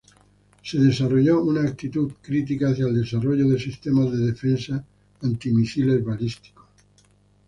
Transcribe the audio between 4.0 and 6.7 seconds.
de defensa antimisiles balísticos.